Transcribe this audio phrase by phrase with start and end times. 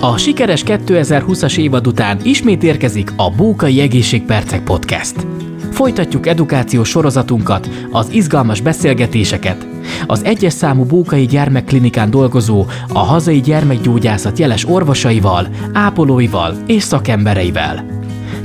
[0.00, 5.26] A sikeres 2020-as évad után ismét érkezik a Bókai Egészségpercek Podcast.
[5.70, 9.66] Folytatjuk edukációs sorozatunkat, az izgalmas beszélgetéseket,
[10.06, 17.84] az egyes számú Bókai Gyermekklinikán dolgozó, a hazai gyermekgyógyászat jeles orvosaival, ápolóival és szakembereivel.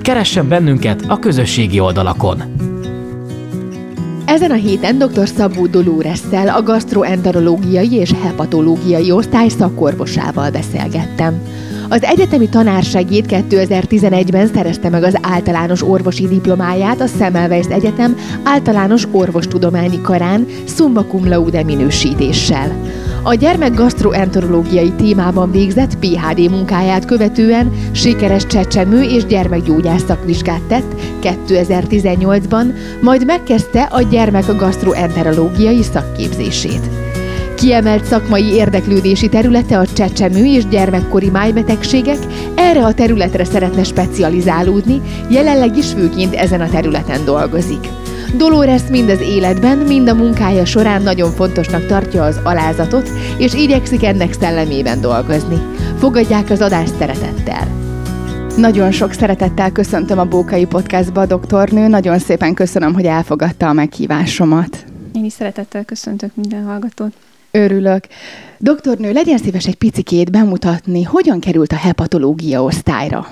[0.01, 2.70] Keressen bennünket a közösségi oldalakon!
[4.31, 5.27] Ezen a héten dr.
[5.27, 11.41] Szabó Dolóresszel, a gastroenterológiai és hepatológiai osztály szakorvosával beszélgettem.
[11.89, 20.01] Az egyetemi tanársegéd 2011-ben szerezte meg az általános orvosi diplomáját a Semmelweis Egyetem általános orvostudományi
[20.01, 22.75] karán summa cum laude minősítéssel.
[23.23, 32.73] A gyermek gastroenterológiai témában végzett PHD munkáját követően sikeres csecsemő és gyermekgyógyász szakvizsgát tett 2018-ban,
[33.01, 36.89] majd megkezdte a gyermek gastroenterológiai szakképzését.
[37.55, 42.19] Kiemelt szakmai érdeklődési területe a csecsemő és gyermekkori májbetegségek,
[42.55, 47.87] erre a területre szeretne specializálódni, jelenleg is főként ezen a területen dolgozik.
[48.37, 54.03] Dolores mind az életben, mind a munkája során nagyon fontosnak tartja az alázatot, és igyekszik
[54.03, 55.57] ennek szellemében dolgozni.
[55.97, 57.79] Fogadják az adást szeretettel!
[58.57, 61.87] Nagyon sok szeretettel köszöntöm a Bókai Podcastba, doktornő.
[61.87, 64.85] Nagyon szépen köszönöm, hogy elfogadta a meghívásomat.
[65.13, 67.13] Én is szeretettel köszöntök minden hallgatót.
[67.51, 68.03] Örülök.
[68.57, 73.27] Doktornő, legyen szíves egy picikét bemutatni, hogyan került a hepatológia osztályra?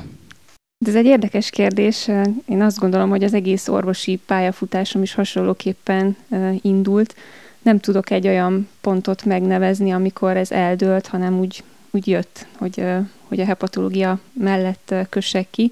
[0.85, 2.07] Ez egy érdekes kérdés.
[2.45, 6.15] Én azt gondolom, hogy az egész orvosi pályafutásom is hasonlóképpen
[6.61, 7.15] indult.
[7.61, 12.83] Nem tudok egy olyan pontot megnevezni, amikor ez eldőlt, hanem úgy, úgy jött, hogy,
[13.23, 15.71] hogy a hepatológia mellett kössek ki.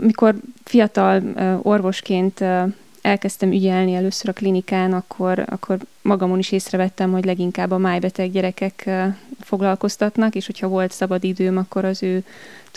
[0.00, 1.22] Mikor fiatal
[1.62, 2.44] orvosként
[3.02, 8.90] elkezdtem ügyelni először a klinikán, akkor, akkor magamon is észrevettem, hogy leginkább a májbeteg gyerekek
[9.40, 12.24] foglalkoztatnak, és hogyha volt szabad időm, akkor az ő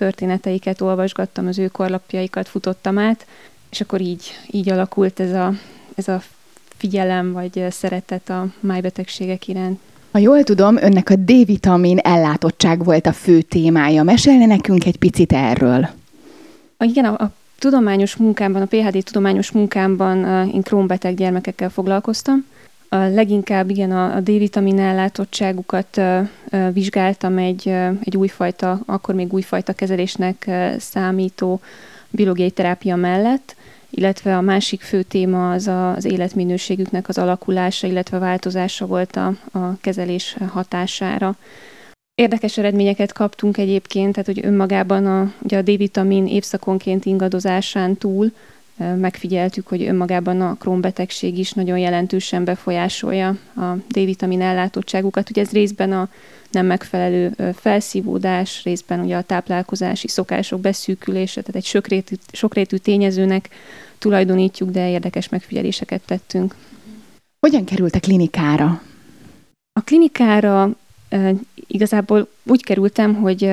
[0.02, 3.25] történeteiket olvasgattam, az ő korlapjaikat futottam át,
[3.69, 5.53] és akkor így, így alakult ez a,
[5.95, 6.21] ez a
[6.77, 9.80] figyelem vagy szeretet a májbetegségek iránt.
[10.11, 14.03] Ha jól tudom, önnek a D-vitamin ellátottság volt a fő témája.
[14.03, 15.89] Mesélne nekünk egy picit erről.
[16.80, 22.45] Igen, a, a tudományos munkámban, a PHD tudományos munkámban én krónbeteg gyermekekkel foglalkoztam.
[22.93, 26.02] A leginkább igen a, a D-vitamin ellátottságukat
[26.73, 27.67] vizsgáltam egy,
[28.03, 31.61] egy újfajta, akkor még újfajta kezelésnek számító
[32.09, 33.55] biológiai terápia mellett,
[33.89, 39.33] illetve a másik fő téma az a, az életminőségüknek az alakulása, illetve változása volt a,
[39.52, 41.35] a kezelés hatására.
[42.15, 48.31] Érdekes eredményeket kaptunk egyébként, tehát hogy önmagában a, ugye a D-vitamin évszakonként ingadozásán túl
[48.99, 55.30] megfigyeltük, hogy önmagában a krónbetegség is nagyon jelentősen befolyásolja a D-vitamin ellátottságukat.
[55.30, 56.09] Ugye ez részben a
[56.52, 63.49] nem megfelelő felszívódás, részben ugye a táplálkozási szokások beszűkülése, tehát egy sokrétű, sokrétű tényezőnek
[63.97, 66.55] tulajdonítjuk, de érdekes megfigyeléseket tettünk.
[67.39, 68.81] Hogyan került a klinikára?
[69.80, 70.75] A klinikára
[71.67, 73.52] igazából úgy kerültem, hogy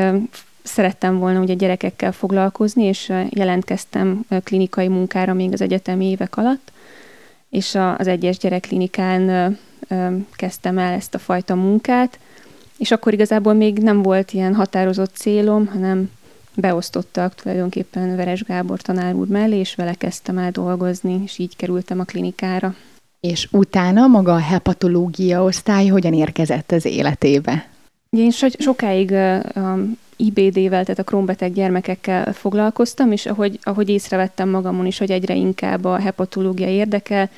[0.69, 6.73] szerettem volna ugye gyerekekkel foglalkozni, és jelentkeztem klinikai munkára még az egyetemi évek alatt,
[7.51, 9.57] és az egyes gyerekklinikán
[10.33, 12.19] kezdtem el ezt a fajta munkát,
[12.79, 16.11] és akkor igazából még nem volt ilyen határozott célom, hanem
[16.55, 22.01] beosztottak tulajdonképpen Veres Gábor tanár úr mellé, és vele kezdtem el dolgozni, és így kerültem
[22.01, 22.75] a klinikára.
[23.21, 27.69] És utána maga a hepatológia osztály hogyan érkezett az életébe?
[28.11, 29.77] Én so- sokáig a
[30.19, 35.85] IBD-vel, tehát a krónbeteg gyermekekkel foglalkoztam, és ahogy, ahogy észrevettem magamon is, hogy egyre inkább
[35.85, 37.31] a hepatológia érdekel,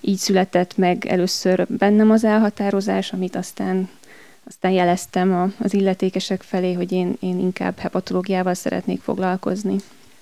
[0.00, 3.88] így született meg először bennem az elhatározás, amit aztán
[4.46, 9.76] aztán jeleztem az illetékesek felé, hogy én, én inkább hepatológiával szeretnék foglalkozni.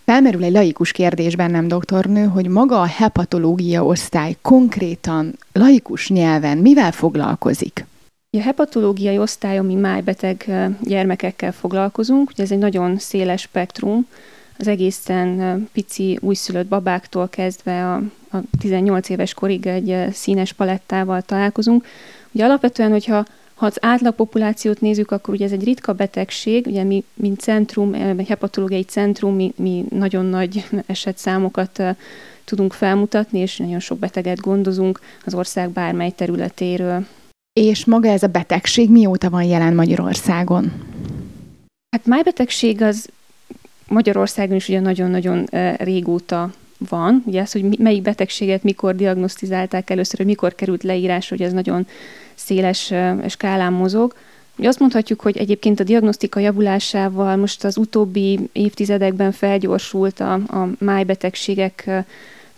[0.04, 6.92] Felmerül egy laikus kérdés bennem, doktornő, hogy maga a hepatológia osztály konkrétan laikus nyelven mivel
[6.92, 7.84] foglalkozik?
[8.38, 14.06] A hepatológiai osztály, ami májbeteg gyermekekkel foglalkozunk, ugye ez egy nagyon széles spektrum,
[14.58, 17.94] az egészen pici újszülött babáktól kezdve a,
[18.30, 21.86] a 18 éves korig egy színes palettával találkozunk.
[22.32, 23.24] Ugye alapvetően, hogyha
[23.54, 27.94] ha az átlag populációt nézzük, akkor ugye ez egy ritka betegség, ugye mi, mint centrum,
[27.94, 31.82] egy hepatológiai centrum, mi, mi nagyon nagy esetszámokat
[32.44, 37.06] tudunk felmutatni, és nagyon sok beteget gondozunk az ország bármely területéről.
[37.60, 40.72] És maga ez a betegség mióta van jelen Magyarországon?
[41.90, 43.08] Hát májbetegség az
[43.88, 46.52] Magyarországon is ugye nagyon-nagyon régóta
[46.88, 47.22] van.
[47.26, 51.86] Ugye az, hogy melyik betegséget mikor diagnosztizálták először, hogy mikor került leírás, hogy ez nagyon
[52.34, 52.92] széles
[53.28, 54.14] skálán mozog.
[54.58, 60.68] Ugye azt mondhatjuk, hogy egyébként a diagnosztika javulásával most az utóbbi évtizedekben felgyorsult a, a
[60.78, 61.90] májbetegségek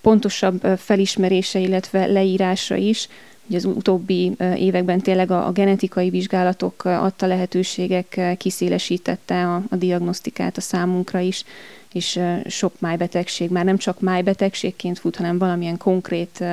[0.01, 3.09] pontosabb felismerése, illetve leírása is.
[3.49, 10.57] Ugye az utóbbi években tényleg a, a genetikai vizsgálatok adta lehetőségek kiszélesítette a, a diagnosztikát
[10.57, 11.45] a számunkra is,
[11.93, 16.45] és sok májbetegség már nem csak májbetegségként fut, hanem valamilyen konkrét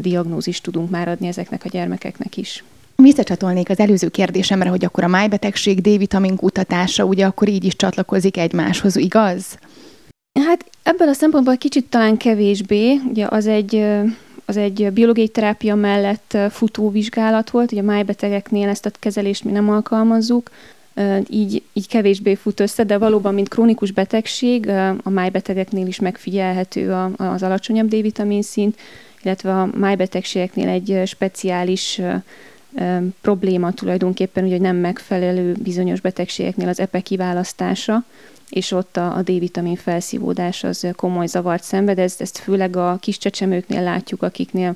[0.00, 2.64] diagnózist tudunk már adni ezeknek a gyermekeknek is.
[2.96, 8.36] Visszacsatolnék az előző kérdésemre, hogy akkor a májbetegség D-vitamin kutatása ugye akkor így is csatlakozik
[8.36, 9.58] egymáshoz, igaz?
[10.46, 13.00] Hát ebből a szempontból kicsit talán kevésbé.
[13.08, 13.84] Ugye az egy,
[14.48, 19.50] az egy biológiai terápia mellett futó vizsgálat volt, ugye a májbetegeknél ezt a kezelést mi
[19.50, 20.50] nem alkalmazzuk,
[21.28, 24.68] így, így kevésbé fut össze, de valóban, mint krónikus betegség,
[25.02, 28.78] a májbetegeknél is megfigyelhető az alacsonyabb D-vitamin szint,
[29.22, 32.00] illetve a májbetegségeknél egy speciális
[33.20, 38.04] probléma tulajdonképpen, hogy nem megfelelő bizonyos betegségeknél az EPE kiválasztása,
[38.50, 41.98] és ott a, a D-vitamin felszívódás az komoly zavart szenved.
[41.98, 44.74] Ezt, ezt főleg a kis csecsemőknél látjuk, akiknél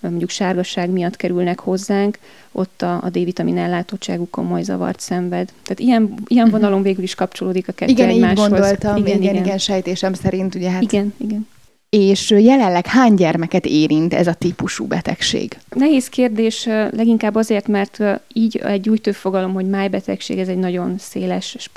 [0.00, 2.18] mondjuk sárgasság miatt kerülnek hozzánk,
[2.52, 5.52] ott a, a D-vitamin ellátottságuk komoly zavart szenved.
[5.62, 6.54] Tehát ilyen, ilyen mhm.
[6.54, 8.46] vonalon végül is kapcsolódik a kettő igen, egymáshoz.
[8.46, 10.82] Igen, így gondoltam, igen, igen, igen, igen, sejtésem szerint, ugye hát...
[10.82, 11.46] Igen, igen.
[11.90, 15.58] És jelenleg hány gyermeket érint ez a típusú betegség?
[15.68, 17.98] Nehéz kérdés, leginkább azért, mert
[18.32, 21.70] így egy új fogalom, hogy májbetegség, ez egy nagyon széles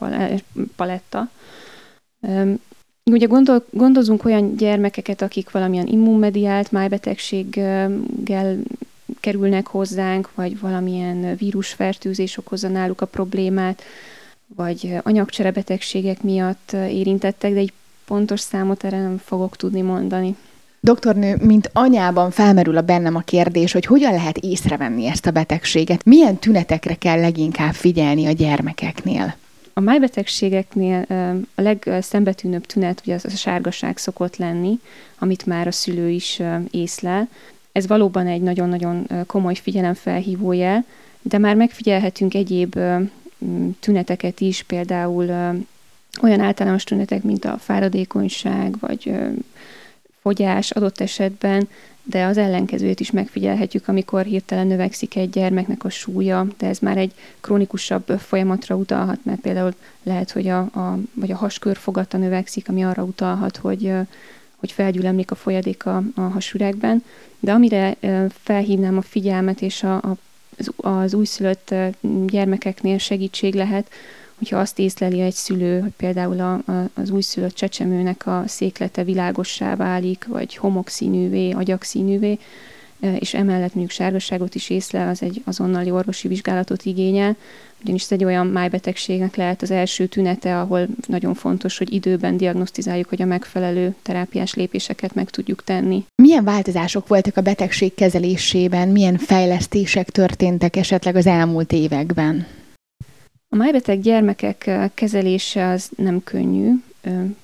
[0.75, 1.29] paletta.
[3.11, 8.57] Ugye gondol, gondozunk olyan gyermekeket, akik valamilyen immunmediált májbetegséggel
[9.19, 13.83] kerülnek hozzánk, vagy valamilyen vírusfertőzés okozza náluk a problémát,
[14.55, 17.73] vagy anyagcserebetegségek miatt érintettek, de egy
[18.05, 20.35] pontos számot erre nem fogok tudni mondani.
[20.79, 26.05] Doktornő, mint anyában felmerül a bennem a kérdés, hogy hogyan lehet észrevenni ezt a betegséget?
[26.05, 29.35] Milyen tünetekre kell leginkább figyelni a gyermekeknél?
[29.73, 31.05] A májbetegségeknél
[31.55, 34.79] a legszembetűnőbb tünet ugye az a sárgaság szokott lenni,
[35.19, 37.27] amit már a szülő is észlel.
[37.71, 40.85] Ez valóban egy nagyon-nagyon komoly figyelemfelhívó jel,
[41.21, 42.79] de már megfigyelhetünk egyéb
[43.79, 45.25] tüneteket is, például
[46.21, 49.13] olyan általános tünetek, mint a fáradékonyság, vagy
[50.21, 51.67] fogyás adott esetben,
[52.03, 56.97] de az ellenkezőjét is megfigyelhetjük, amikor hirtelen növekszik egy gyermeknek a súlya, de ez már
[56.97, 59.73] egy krónikusabb folyamatra utalhat, mert például
[60.03, 63.93] lehet, hogy a, a, vagy a haskörfogata növekszik, ami arra utalhat, hogy,
[64.55, 67.03] hogy felgyülemlik a folyadék a, a hasüregben.
[67.39, 67.97] De amire
[68.43, 70.17] felhívnám a figyelmet, és a, a,
[70.57, 71.73] az, az újszülött
[72.27, 73.89] gyermekeknél segítség lehet,
[74.41, 79.75] hogyha azt észleli egy szülő, hogy például a, a, az újszülött csecsemőnek a széklete világossá
[79.75, 82.39] válik, vagy homokszínűvé, agyakszínűvé,
[83.19, 87.35] és emellett mondjuk sárgasságot is észlel, az egy azonnali orvosi vizsgálatot igényel,
[87.81, 93.09] ugyanis ez egy olyan májbetegségnek lehet az első tünete, ahol nagyon fontos, hogy időben diagnosztizáljuk,
[93.09, 96.05] hogy a megfelelő terápiás lépéseket meg tudjuk tenni.
[96.15, 102.45] Milyen változások voltak a betegség kezelésében, milyen fejlesztések történtek esetleg az elmúlt években?
[103.53, 106.71] A májbeteg gyermekek kezelése az nem könnyű.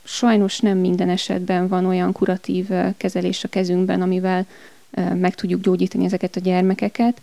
[0.04, 2.68] Sajnos nem minden esetben van olyan kuratív
[2.98, 4.46] kezelés a kezünkben, amivel
[5.14, 7.22] meg tudjuk gyógyítani ezeket a gyermekeket.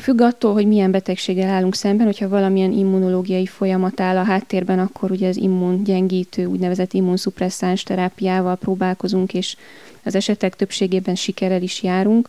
[0.00, 5.10] Függ attól, hogy milyen betegséggel állunk szemben, hogyha valamilyen immunológiai folyamat áll a háttérben, akkor
[5.10, 9.56] ugye az immungyengítő, úgynevezett immunszupresszáns terápiával próbálkozunk, és
[10.04, 12.28] az esetek többségében sikerrel is járunk.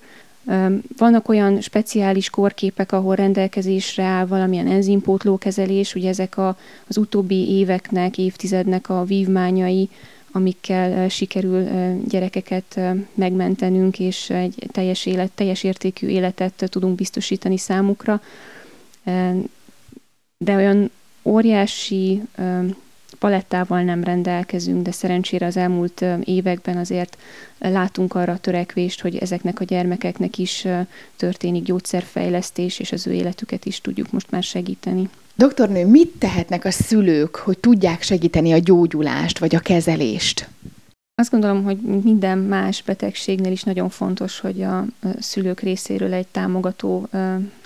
[0.98, 8.18] Vannak olyan speciális korképek, ahol rendelkezésre áll valamilyen enzimpótlókezelés, ugye ezek a, az utóbbi éveknek,
[8.18, 9.90] évtizednek a vívmányai,
[10.32, 11.68] amikkel sikerül
[12.08, 12.80] gyerekeket
[13.14, 18.22] megmentenünk, és egy teljes, élet, teljes értékű életet tudunk biztosítani számukra.
[20.38, 20.92] De olyan
[21.24, 22.22] óriási
[23.26, 27.18] palettával nem rendelkezünk, de szerencsére az elmúlt években azért
[27.60, 30.68] látunk arra a törekvést, hogy ezeknek a gyermekeknek is
[31.16, 35.10] történik gyógyszerfejlesztés, és az ő életüket is tudjuk most már segíteni.
[35.36, 40.50] Doktornő, mit tehetnek a szülők, hogy tudják segíteni a gyógyulást vagy a kezelést?
[41.16, 44.86] Azt gondolom, hogy minden más betegségnél is nagyon fontos, hogy a
[45.20, 47.08] szülők részéről egy támogató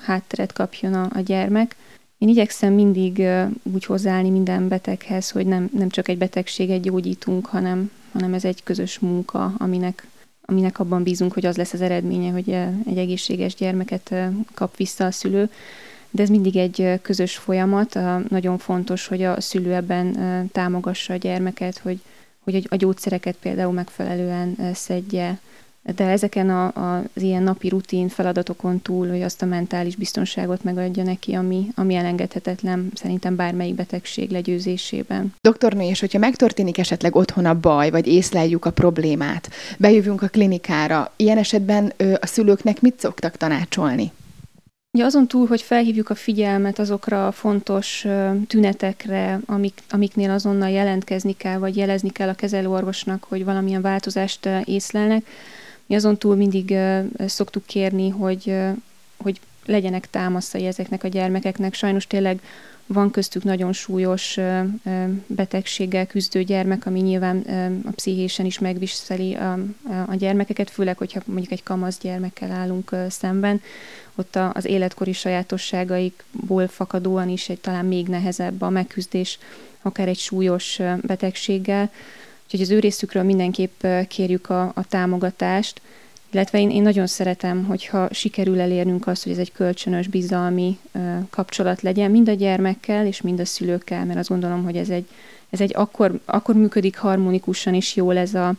[0.03, 1.75] hátteret kapjon a, a gyermek.
[2.19, 3.23] Én igyekszem mindig
[3.63, 8.63] úgy hozzáállni minden beteghez, hogy nem, nem csak egy betegséget gyógyítunk, hanem, hanem ez egy
[8.63, 10.07] közös munka, aminek,
[10.45, 12.49] aminek abban bízunk, hogy az lesz az eredménye, hogy
[12.85, 14.15] egy egészséges gyermeket
[14.53, 15.49] kap vissza a szülő.
[16.09, 17.99] De ez mindig egy közös folyamat.
[18.29, 20.17] Nagyon fontos, hogy a szülő ebben
[20.51, 21.99] támogassa a gyermeket, hogy,
[22.43, 25.39] hogy a gyógyszereket például megfelelően szedje,
[25.95, 30.63] de ezeken a, a, az ilyen napi rutin feladatokon túl, hogy azt a mentális biztonságot
[30.63, 35.33] megadja neki, ami, ami elengedhetetlen szerintem bármelyik betegség legyőzésében.
[35.41, 41.11] Doktornő, és hogyha megtörténik esetleg otthon a baj, vagy észleljük a problémát, bejövünk a klinikára,
[41.15, 44.11] ilyen esetben ö, a szülőknek mit szoktak tanácsolni?
[44.97, 48.05] Ja, azon túl, hogy felhívjuk a figyelmet azokra a fontos
[48.47, 55.25] tünetekre, amik, amiknél azonnal jelentkezni kell, vagy jelezni kell a kezelőorvosnak, hogy valamilyen változást észlelnek,
[55.89, 56.77] mi azon túl mindig
[57.25, 58.55] szoktuk kérni, hogy,
[59.17, 61.73] hogy legyenek támaszai ezeknek a gyermekeknek.
[61.73, 62.41] Sajnos tényleg
[62.85, 64.37] van köztük nagyon súlyos
[65.27, 67.37] betegséggel küzdő gyermek, ami nyilván
[67.85, 69.59] a pszichésen is megviseli a,
[70.07, 73.61] a gyermekeket, főleg, hogyha mondjuk egy kamasz gyermekkel állunk szemben.
[74.15, 79.39] Ott az életkori sajátosságaikból fakadóan is egy talán még nehezebb a megküzdés,
[79.81, 81.91] akár egy súlyos betegséggel.
[82.51, 85.81] Úgyhogy az ő részükről mindenképp kérjük a, a támogatást,
[86.31, 90.77] illetve én, én nagyon szeretem, hogyha sikerül elérnünk azt, hogy ez egy kölcsönös, bizalmi
[91.29, 95.07] kapcsolat legyen, mind a gyermekkel és mind a szülőkkel, mert azt gondolom, hogy ez egy,
[95.49, 98.53] ez egy akkor, akkor működik harmonikusan és jól ez a,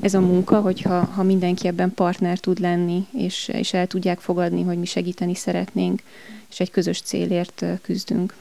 [0.00, 4.62] ez a munka, hogyha ha mindenki ebben partner tud lenni, és, és el tudják fogadni,
[4.62, 6.02] hogy mi segíteni szeretnénk,
[6.50, 8.34] és egy közös célért küzdünk.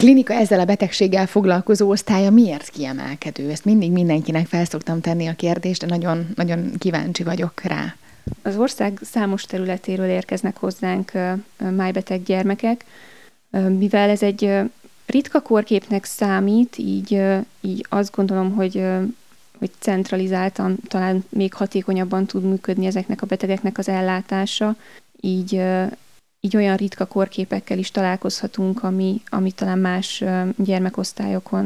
[0.00, 3.50] Klinika ezzel a betegséggel foglalkozó osztálya miért kiemelkedő?
[3.50, 7.96] Ezt mindig mindenkinek felszoktam tenni a kérdést, de nagyon, nagyon kíváncsi vagyok rá.
[8.42, 11.12] Az ország számos területéről érkeznek hozzánk
[11.76, 12.84] májbeteg gyermekek,
[13.78, 14.52] mivel ez egy
[15.06, 17.22] ritka korképnek számít, így,
[17.60, 18.84] így azt gondolom, hogy
[19.58, 24.76] hogy centralizáltan talán még hatékonyabban tud működni ezeknek a betegeknek az ellátása,
[25.20, 25.62] így
[26.40, 30.24] így olyan ritka korképekkel is találkozhatunk, ami, ami talán más
[30.56, 31.64] gyermekosztályokon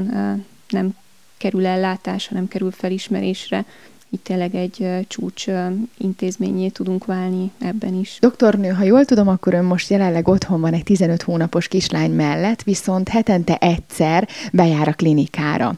[0.69, 0.97] nem
[1.37, 3.65] kerül ellátásra, nem kerül felismerésre,
[4.15, 5.47] itt tényleg egy csúcs
[5.99, 8.17] intézményé tudunk válni ebben is.
[8.21, 12.63] Doktornő, ha jól tudom, akkor ön most jelenleg otthon van egy 15 hónapos kislány mellett,
[12.63, 15.75] viszont hetente egyszer bejár a klinikára.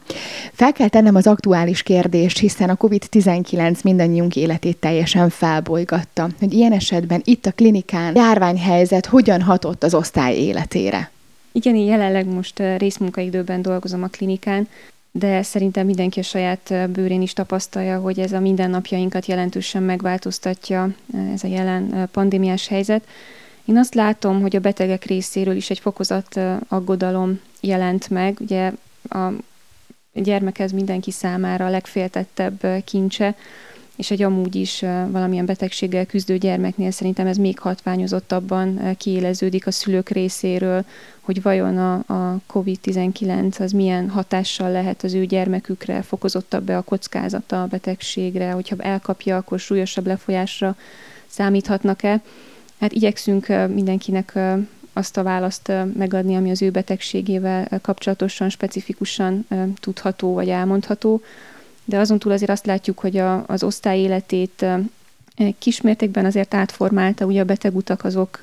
[0.51, 6.71] Fel kell tennem az aktuális kérdést, hiszen a COVID-19 mindannyiunk életét teljesen felbolygatta, hogy ilyen
[6.71, 11.11] esetben itt a klinikán járványhelyzet hogyan hatott az osztály életére.
[11.51, 14.67] Igen, én jelenleg most részmunkaidőben dolgozom a klinikán,
[15.17, 20.89] de szerintem mindenki a saját bőrén is tapasztalja, hogy ez a mindennapjainkat jelentősen megváltoztatja
[21.33, 23.07] ez a jelen pandémiás helyzet.
[23.65, 28.37] Én azt látom, hogy a betegek részéről is egy fokozat aggodalom jelent meg.
[28.39, 28.71] Ugye
[29.09, 29.27] a
[30.13, 33.35] gyermek ez mindenki számára a legféltettebb kincse,
[33.97, 40.09] és egy amúgy is valamilyen betegséggel küzdő gyermeknél szerintem ez még hatványozottabban kiéleződik a szülők
[40.09, 40.85] részéről,
[41.21, 46.81] hogy vajon a, a COVID-19 az milyen hatással lehet az ő gyermekükre, fokozottabb be a
[46.81, 50.75] kockázata a betegségre, hogyha elkapja, akkor súlyosabb lefolyásra
[51.27, 52.21] számíthatnak-e.
[52.79, 54.39] Hát igyekszünk mindenkinek
[54.93, 59.47] azt a választ megadni, ami az ő betegségével kapcsolatosan, specifikusan
[59.79, 61.21] tudható vagy elmondható
[61.87, 64.65] de azon túl azért azt látjuk, hogy a, az osztály életét
[65.59, 68.39] kismértékben azért átformálta, ugye a betegutak azok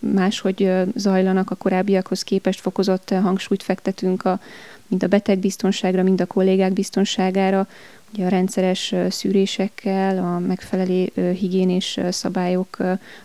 [0.00, 4.40] máshogy zajlanak a korábbiakhoz képest, fokozott hangsúlyt fektetünk a,
[4.86, 7.66] mind a beteg biztonságra, mind a kollégák biztonságára,
[8.12, 12.76] ugye a rendszeres szűrésekkel, a megfelelő higiénés szabályok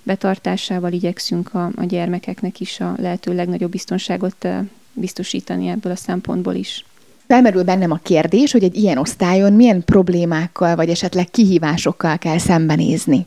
[0.04, 4.48] betartásával igyekszünk a, a gyermekeknek is a lehető legnagyobb biztonságot
[4.94, 6.86] biztosítani ebből a szempontból is.
[7.32, 13.26] Felmerül bennem a kérdés, hogy egy ilyen osztályon milyen problémákkal vagy esetleg kihívásokkal kell szembenézni.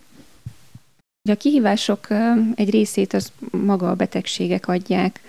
[1.30, 2.08] A kihívások
[2.54, 5.20] egy részét az maga a betegségek adják.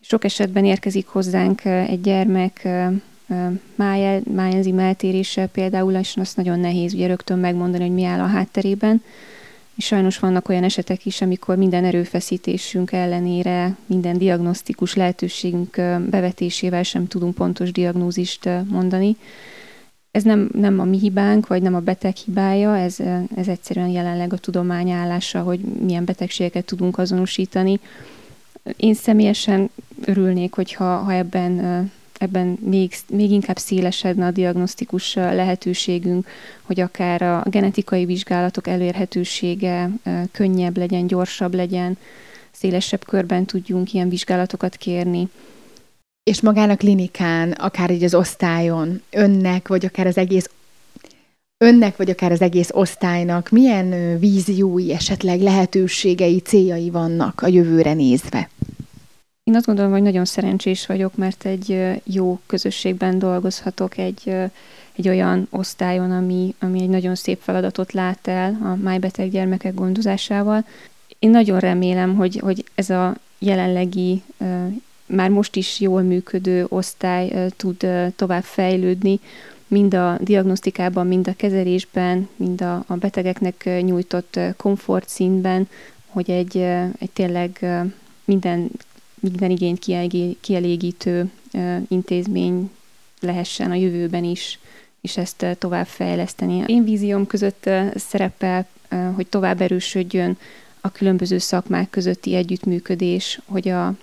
[0.00, 2.68] Sok esetben érkezik hozzánk egy gyermek
[4.24, 9.02] májenzim eltérése például, és azt nagyon nehéz ugye rögtön megmondani, hogy mi áll a hátterében.
[9.76, 15.74] És sajnos vannak olyan esetek is, amikor minden erőfeszítésünk ellenére, minden diagnosztikus lehetőségünk
[16.10, 19.16] bevetésével sem tudunk pontos diagnózist mondani.
[20.10, 22.96] Ez nem, nem a mi hibánk, vagy nem a beteg hibája, ez,
[23.36, 27.80] ez egyszerűen jelenleg a tudomány állása, hogy milyen betegségeket tudunk azonosítani.
[28.76, 29.70] Én személyesen
[30.04, 31.90] örülnék, hogyha ha ebben
[32.24, 36.26] ebben még, még inkább szélesedne a diagnosztikus lehetőségünk,
[36.62, 39.90] hogy akár a genetikai vizsgálatok elérhetősége
[40.32, 41.98] könnyebb legyen, gyorsabb legyen,
[42.50, 45.28] szélesebb körben tudjunk ilyen vizsgálatokat kérni.
[46.22, 50.50] És magán a klinikán, akár így az osztályon, önnek, vagy akár az egész
[51.64, 58.48] önnek, vagy akár az egész osztálynak milyen víziói, esetleg lehetőségei, céljai vannak a jövőre nézve?
[59.44, 64.34] Én azt gondolom, hogy nagyon szerencsés vagyok, mert egy jó közösségben dolgozhatok, egy,
[64.92, 70.64] egy olyan osztályon, ami, ami egy nagyon szép feladatot lát el a májbeteg gyermekek gondozásával.
[71.18, 74.22] Én nagyon remélem, hogy, hogy ez a jelenlegi,
[75.06, 77.86] már most is jól működő osztály tud
[78.16, 79.20] tovább fejlődni,
[79.66, 85.68] mind a diagnosztikában, mind a kezelésben, mind a, a betegeknek nyújtott komfortszínben,
[86.06, 86.56] hogy egy,
[86.98, 87.66] egy tényleg
[88.24, 88.70] minden,
[89.24, 89.78] minden igényt
[90.40, 91.30] kielégítő
[91.88, 92.70] intézmény
[93.20, 94.58] lehessen a jövőben is,
[95.00, 96.64] és ezt tovább fejleszteni.
[96.66, 98.66] Én vízióm között szerepel,
[99.14, 100.38] hogy tovább erősödjön
[100.80, 103.94] a különböző szakmák közötti együttműködés, hogy a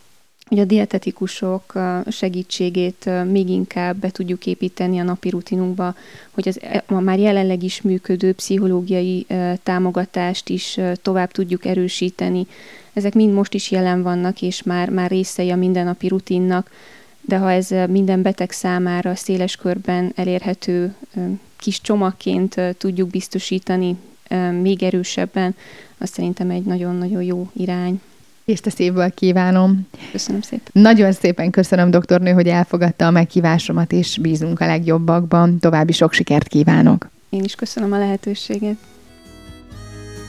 [0.52, 1.74] hogy a dietetikusok
[2.08, 5.96] segítségét még inkább be tudjuk építeni a napi rutinunkba,
[6.32, 9.26] hogy az e, a már jelenleg is működő pszichológiai
[9.64, 12.48] támogatást is tovább tudjuk erősíteni.
[12.94, 16.72] Ezek mind most is jelen vannak, és már, már részei a mindennapi rutinnak,
[17.22, 20.96] de ha ez minden beteg számára széles körben elérhető
[21.58, 23.96] kis csomagként tudjuk biztosítani
[24.62, 25.56] még erősebben,
[25.98, 28.02] az szerintem egy nagyon-nagyon jó irány.
[28.46, 29.88] Tiszta szívből kívánom.
[30.12, 30.68] Köszönöm szépen.
[30.72, 35.60] Nagyon szépen köszönöm, doktornő, hogy elfogadta a meghívásomat, és bízunk a legjobbakban.
[35.60, 37.10] További sok sikert kívánok.
[37.30, 38.76] Én is köszönöm a lehetőséget.